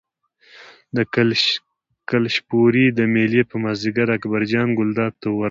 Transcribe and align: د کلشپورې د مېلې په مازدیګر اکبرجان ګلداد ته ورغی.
د 0.95 0.97
کلشپورې 2.09 2.85
د 2.97 2.99
مېلې 3.13 3.43
په 3.49 3.55
مازدیګر 3.63 4.07
اکبرجان 4.17 4.67
ګلداد 4.77 5.13
ته 5.21 5.27
ورغی. 5.31 5.39